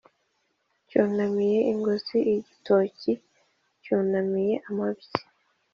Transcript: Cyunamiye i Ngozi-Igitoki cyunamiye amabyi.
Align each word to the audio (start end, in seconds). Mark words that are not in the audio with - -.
Cyunamiye 0.87 1.59
i 1.71 1.73
Ngozi-Igitoki 1.77 3.11
cyunamiye 3.83 4.55
amabyi. 4.69 5.11